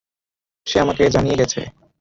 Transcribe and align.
সে 0.67 0.77
আমাকে 0.79 1.03
জানিয়ে 1.15 1.39
গেছে। 1.41 1.59